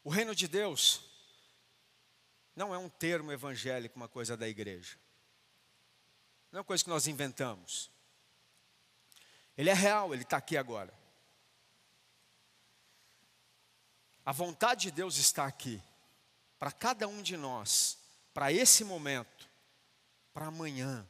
[0.03, 1.03] O reino de Deus
[2.57, 4.97] não é um termo evangélico, uma coisa da igreja.
[6.51, 7.95] Não é uma coisa que nós inventamos.
[9.57, 10.93] Ele é real, ele está aqui agora.
[14.25, 15.81] A vontade de Deus está aqui,
[16.59, 17.97] para cada um de nós,
[18.35, 19.49] para esse momento,
[20.35, 21.09] para amanhã.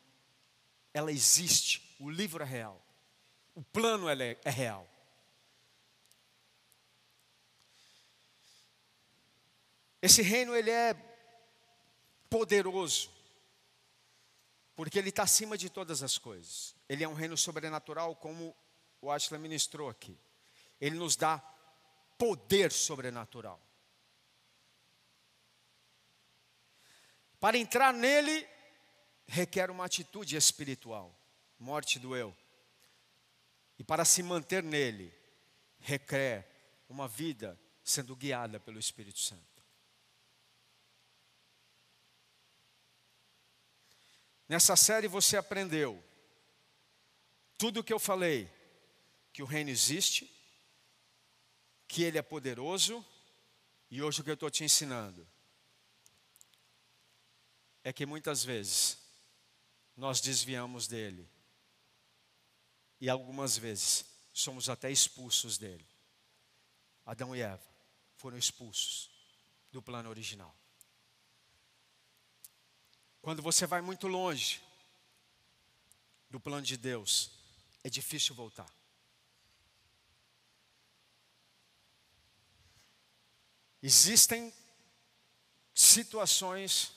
[0.93, 2.81] Ela existe, o livro é real,
[3.55, 4.87] o plano é, é real.
[10.01, 10.95] Esse reino ele é
[12.31, 13.11] poderoso,
[14.77, 16.76] porque ele está acima de todas as coisas.
[16.89, 18.57] Ele é um reino sobrenatural, como
[19.01, 20.19] o Ashla ministrou aqui.
[20.81, 21.39] Ele nos dá
[22.19, 23.61] poder sobrenatural.
[27.39, 28.49] Para entrar nele,
[29.27, 31.15] requer uma atitude espiritual,
[31.59, 32.37] morte do eu.
[33.79, 35.13] E para se manter nele,
[35.79, 36.49] requer
[36.89, 39.63] uma vida sendo guiada pelo Espírito Santo.
[44.49, 46.03] Nessa série você aprendeu
[47.59, 48.51] tudo o que eu falei,
[49.33, 50.31] que o reino existe,
[51.89, 53.05] que Ele é poderoso,
[53.91, 55.27] e hoje o que eu estou te ensinando
[57.85, 58.99] é que muitas vezes
[59.97, 61.29] nós desviamos dele,
[63.01, 65.87] e algumas vezes somos até expulsos dele.
[67.05, 67.63] Adão e Eva
[68.17, 69.11] foram expulsos
[69.71, 70.55] do plano original.
[73.23, 74.61] Quando você vai muito longe
[76.31, 77.36] do plano de Deus,
[77.87, 78.69] é difícil voltar.
[83.81, 84.53] Existem
[85.73, 86.91] situações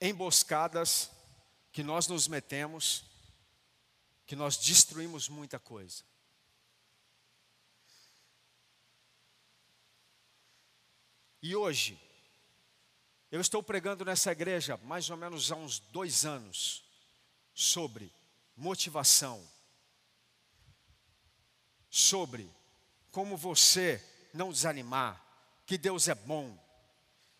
[0.00, 1.10] emboscadas
[1.70, 3.04] que nós nos metemos,
[4.26, 6.02] que nós destruímos muita coisa.
[11.42, 12.00] E hoje,
[13.30, 16.82] eu estou pregando nessa igreja mais ou menos há uns dois anos
[17.52, 18.10] sobre
[18.56, 19.46] motivação,
[21.90, 22.50] sobre
[23.10, 25.24] como você não desanimar,
[25.66, 26.56] que Deus é bom.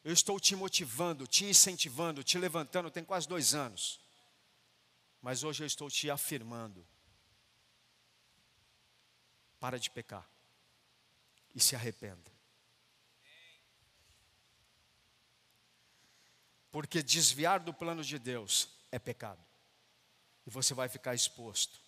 [0.02, 4.00] Eu estou te motivando, te incentivando, te levantando, tem quase dois anos.
[5.20, 6.86] Mas hoje eu estou te afirmando.
[9.60, 10.28] Para de pecar.
[11.54, 12.30] E se arrependa.
[16.70, 19.44] Porque desviar do plano de Deus é pecado.
[20.46, 21.80] E você vai ficar exposto.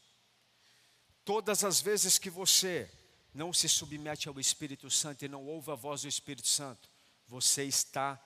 [1.24, 2.90] Todas as vezes que você
[3.32, 6.88] não se submete ao Espírito Santo e não ouve a voz do Espírito Santo,
[7.26, 8.20] você está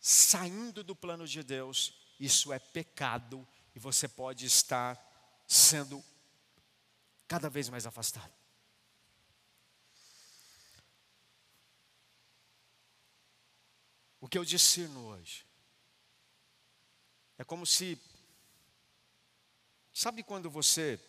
[0.00, 4.98] saindo do plano de Deus, isso é pecado e você pode estar
[5.46, 6.04] sendo
[7.26, 8.32] cada vez mais afastado.
[14.20, 15.46] O que eu discerno hoje
[17.38, 17.98] é como se.
[19.92, 21.00] Sabe quando você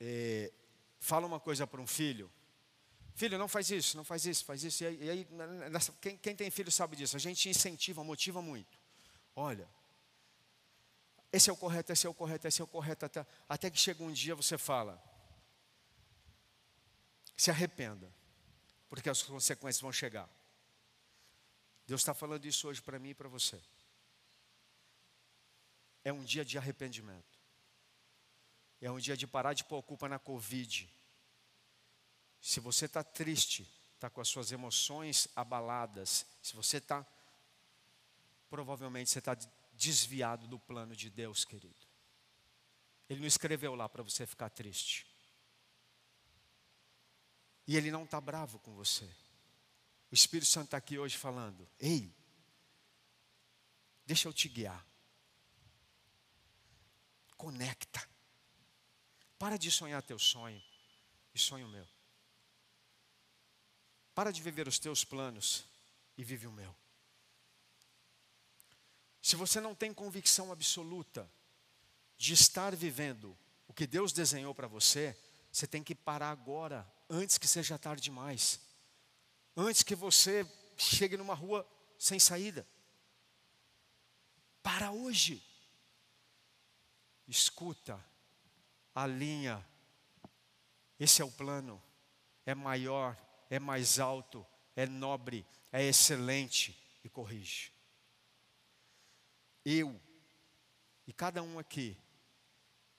[0.00, 0.52] é,
[0.98, 2.30] fala uma coisa para um filho?
[3.14, 4.84] Filho, não faz isso, não faz isso, faz isso.
[4.84, 5.28] E aí, e aí
[5.70, 7.16] nessa, quem, quem tem filho sabe disso.
[7.16, 8.78] A gente incentiva, motiva muito.
[9.34, 9.68] Olha,
[11.32, 13.04] esse é o correto, esse é o correto, esse é o correto.
[13.04, 15.02] Até, até que chega um dia você fala,
[17.36, 18.12] se arrependa,
[18.88, 20.28] porque as consequências vão chegar.
[21.86, 23.60] Deus está falando isso hoje para mim e para você.
[26.04, 27.37] É um dia de arrependimento.
[28.80, 30.88] É um dia de parar de pôr culpa na Covid
[32.40, 37.06] se você está triste, está com as suas emoções abaladas, se você está,
[38.48, 39.34] provavelmente você está
[39.72, 41.86] desviado do plano de Deus, querido.
[43.08, 45.06] Ele não escreveu lá para você ficar triste.
[47.66, 49.04] E ele não está bravo com você.
[50.10, 52.14] O Espírito Santo está aqui hoje falando: Ei,
[54.06, 54.86] deixa eu te guiar.
[57.36, 58.08] Conecta.
[59.38, 60.62] Para de sonhar teu sonho
[61.34, 61.86] e sonho meu.
[64.14, 65.64] Para de viver os teus planos
[66.16, 66.74] e vive o meu.
[69.22, 71.30] Se você não tem convicção absoluta
[72.16, 75.16] de estar vivendo o que Deus desenhou para você,
[75.52, 78.60] você tem que parar agora, antes que seja tarde demais.
[79.56, 81.68] Antes que você chegue numa rua
[81.98, 82.66] sem saída.
[84.62, 85.42] Para hoje.
[87.26, 88.02] Escuta,
[89.02, 89.66] alinha.
[90.98, 91.82] Esse é o plano.
[92.44, 93.16] É maior
[93.50, 94.46] é mais alto,
[94.76, 97.72] é nobre, é excelente e corrige.
[99.64, 100.00] Eu
[101.06, 101.96] e cada um aqui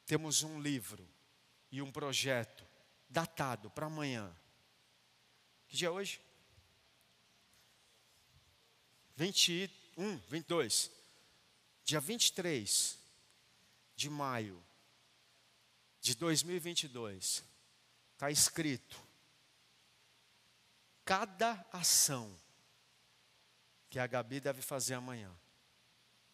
[0.05, 1.07] temos um livro
[1.71, 2.65] e um projeto
[3.07, 4.35] datado para amanhã.
[5.67, 6.19] Que dia é hoje?
[9.15, 10.91] 21, 22.
[11.83, 12.97] Dia 23
[13.95, 14.63] de maio
[16.01, 17.43] de 2022.
[18.13, 18.99] Está escrito
[21.05, 22.39] cada ação
[23.89, 25.35] que a Gabi deve fazer amanhã.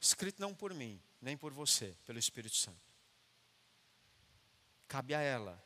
[0.01, 2.78] Escrito não por mim, nem por você, pelo Espírito Santo.
[4.88, 5.63] Cabe a ela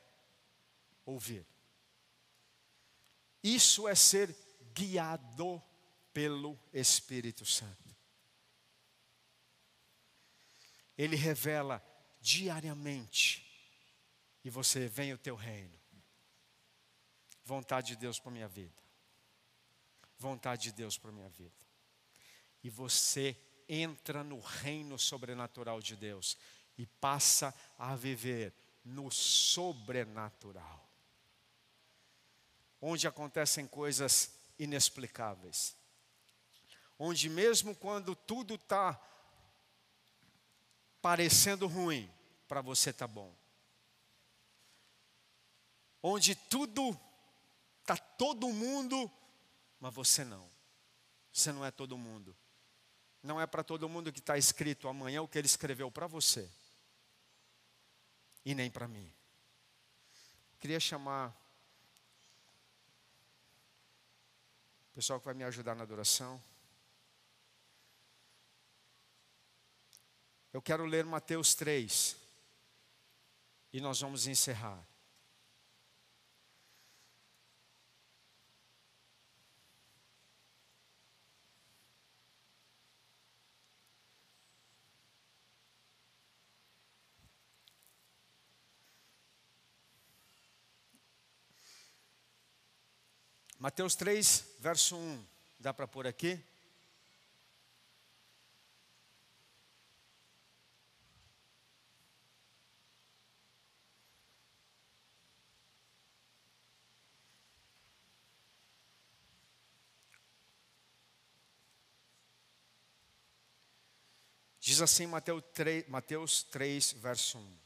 [1.05, 1.45] ouvir.
[3.43, 4.35] Isso é ser
[4.73, 5.61] guiado
[6.13, 7.89] pelo Espírito Santo.
[10.95, 11.83] Ele revela
[12.21, 13.48] diariamente
[14.43, 15.77] e você vem o teu reino.
[17.43, 18.89] Vontade de Deus para minha vida
[20.19, 21.55] vontade de Deus para minha vida.
[22.61, 23.35] E você
[23.67, 26.37] entra no reino sobrenatural de Deus
[26.77, 30.87] e passa a viver no sobrenatural.
[32.81, 35.75] Onde acontecem coisas inexplicáveis.
[36.97, 38.99] Onde, mesmo quando tudo está
[41.01, 42.11] parecendo ruim,
[42.45, 43.33] para você está bom.
[46.01, 46.97] Onde tudo,
[47.81, 49.11] está todo mundo
[49.79, 50.49] mas você não.
[51.31, 52.35] Você não é todo mundo.
[53.23, 56.49] Não é para todo mundo que está escrito amanhã o que ele escreveu para você.
[58.43, 59.11] E nem para mim.
[60.59, 61.29] Queria chamar
[64.91, 66.41] o pessoal que vai me ajudar na adoração.
[70.51, 72.17] Eu quero ler Mateus 3.
[73.71, 74.85] E nós vamos encerrar.
[93.59, 95.25] Mateus 3, verso 1.
[95.59, 96.41] Dá para pôr aqui?
[114.61, 117.57] Diz assim Mateus 3, Mateus 3, verso 1.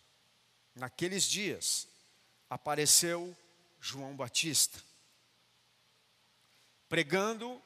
[0.73, 1.87] Naqueles dias
[2.49, 3.37] apareceu
[3.79, 4.92] João Batista
[6.93, 7.59] pregando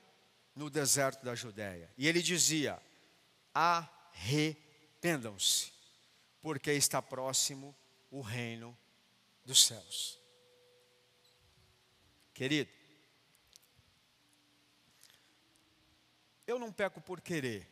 [0.55, 1.93] no deserto da Judéia.
[1.97, 2.81] E ele dizia:
[3.53, 5.73] arrependam-se,
[6.41, 7.75] porque está próximo
[8.09, 8.77] o reino
[9.43, 10.17] dos céus.
[12.33, 12.71] Querido,
[16.47, 17.69] eu não peco por querer,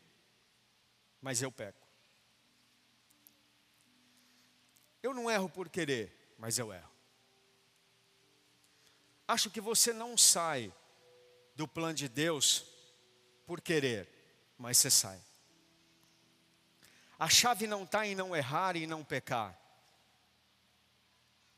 [1.22, 1.88] mas eu peco.
[5.02, 6.92] Eu não erro por querer, mas eu erro.
[9.26, 10.74] Acho que você não sai
[11.56, 12.66] do plano de Deus
[13.46, 14.08] por querer,
[14.58, 15.22] mas você sai.
[17.18, 19.58] A chave não está em não errar e não pecar.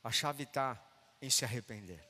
[0.03, 0.81] A chave está
[1.21, 2.07] em se arrepender.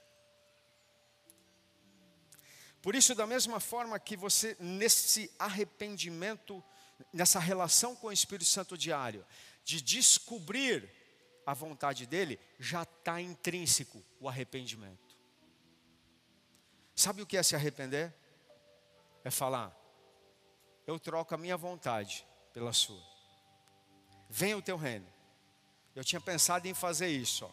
[2.82, 6.64] Por isso, da mesma forma que você, nesse arrependimento,
[7.12, 9.26] nessa relação com o Espírito Santo diário,
[9.64, 10.90] de descobrir
[11.46, 15.07] a vontade dele, já está intrínseco o arrependimento.
[16.98, 18.12] Sabe o que é se arrepender?
[19.24, 19.72] É falar,
[20.88, 23.04] eu troco a minha vontade pela sua.
[24.28, 25.08] Venha o teu reino.
[25.94, 27.46] Eu tinha pensado em fazer isso.
[27.46, 27.52] Ó.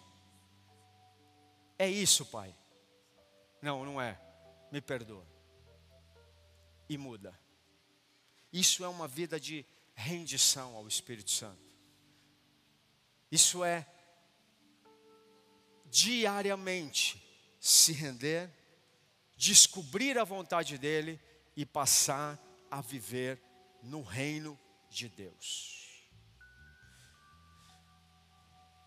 [1.79, 2.57] É isso, Pai.
[3.61, 4.19] Não, não é.
[4.73, 5.27] Me perdoa.
[6.89, 7.39] E muda.
[8.51, 11.63] Isso é uma vida de rendição ao Espírito Santo.
[13.31, 13.87] Isso é
[15.85, 17.23] diariamente
[17.61, 18.51] se render,
[19.37, 21.21] descobrir a vontade dEle
[21.57, 22.39] e passar
[22.71, 23.41] a viver
[23.83, 24.59] no reino
[24.89, 26.09] de Deus.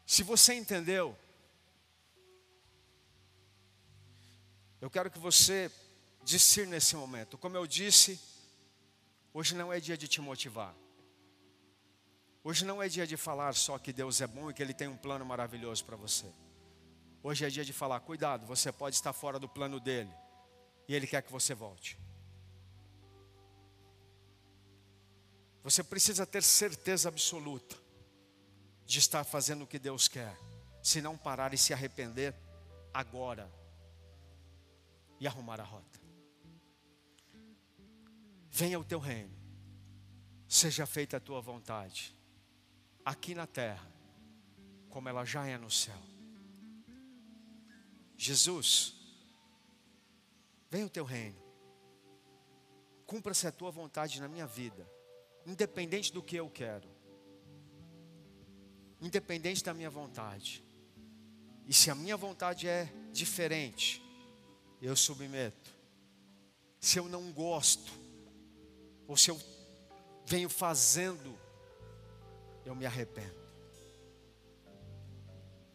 [0.06, 1.18] Se você entendeu,
[4.80, 5.72] eu quero que você
[6.24, 7.38] discir nesse momento.
[7.38, 8.20] Como eu disse,
[9.34, 10.74] hoje não é dia de te motivar.
[12.44, 14.88] Hoje não é dia de falar só que Deus é bom e que Ele tem
[14.88, 16.32] um plano maravilhoso para você.
[17.22, 20.12] Hoje é dia de falar: cuidado, você pode estar fora do plano dele
[20.88, 22.00] e Ele quer que você volte.
[25.64, 27.76] Você precisa ter certeza absoluta
[28.86, 30.38] de estar fazendo o que Deus quer,
[30.82, 32.34] se não parar e se arrepender
[32.94, 33.52] agora
[35.20, 36.00] e arrumar a rota.
[38.50, 39.36] Venha o teu reino,
[40.48, 42.16] seja feita a tua vontade
[43.04, 43.90] aqui na terra,
[44.90, 46.02] como ela já é no céu.
[48.18, 48.97] Jesus,
[50.70, 51.42] venha o teu reino,
[53.06, 54.90] cumpra-se a tua vontade na minha vida,
[55.46, 56.90] independente do que eu quero,
[59.02, 60.64] independente da minha vontade.
[61.66, 64.02] E se a minha vontade é diferente,
[64.82, 65.76] eu submeto.
[66.80, 67.92] Se eu não gosto,
[69.08, 69.40] ou se eu
[70.26, 71.38] venho fazendo
[72.68, 73.38] eu me arrependo.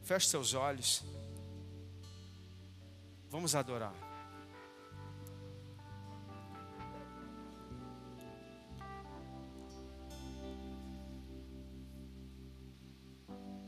[0.03, 1.03] Feche seus olhos.
[3.31, 3.95] Vamos adorar.